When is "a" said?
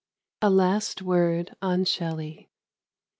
0.41-0.49